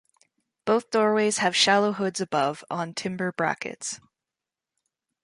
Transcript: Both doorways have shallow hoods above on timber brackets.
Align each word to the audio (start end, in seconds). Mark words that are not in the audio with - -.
Both 0.65 0.89
doorways 0.89 1.37
have 1.37 1.55
shallow 1.55 1.91
hoods 1.91 2.19
above 2.19 2.63
on 2.71 2.95
timber 2.95 3.31
brackets. 3.31 3.99